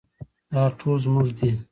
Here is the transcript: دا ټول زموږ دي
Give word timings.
دا 0.53 0.63
ټول 0.79 0.95
زموږ 1.05 1.27
دي 1.39 1.51